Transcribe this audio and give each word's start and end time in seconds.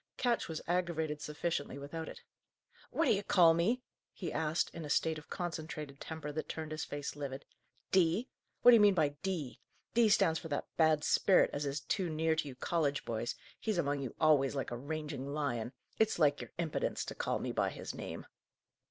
Ketch 0.17 0.47
was 0.47 0.63
aggravated 0.67 1.21
sufficiently 1.21 1.77
without 1.77 2.09
it. 2.09 2.23
"What 2.89 3.05
d'ye 3.05 3.21
call 3.21 3.53
me?" 3.53 3.83
he 4.11 4.33
asked, 4.33 4.71
in 4.73 4.83
a 4.83 4.89
state 4.89 5.19
of 5.19 5.29
concentrated 5.29 5.99
temper 6.01 6.31
that 6.31 6.49
turned 6.49 6.71
his 6.71 6.83
face 6.83 7.15
livid. 7.15 7.45
"'D?' 7.91 8.27
What 8.63 8.71
d'ye 8.71 8.79
mean 8.79 8.95
by 8.95 9.09
'D?' 9.21 9.59
D 9.93 10.09
stands 10.09 10.39
for 10.39 10.47
that 10.47 10.65
bad 10.75 11.03
sperit 11.03 11.51
as 11.53 11.67
is 11.67 11.81
too 11.81 12.09
near 12.09 12.35
to 12.35 12.47
you 12.47 12.55
college 12.55 13.05
boys; 13.05 13.35
he's 13.59 13.77
among 13.77 14.01
you 14.01 14.15
always, 14.19 14.55
like 14.55 14.71
a 14.71 14.75
ranging 14.75 15.27
lion. 15.35 15.71
It's 15.99 16.17
like 16.17 16.41
your 16.41 16.49
impedence 16.57 17.05
to 17.05 17.13
call 17.13 17.37
me 17.37 17.51
by 17.51 17.69
his 17.69 17.93
name." 17.93 18.25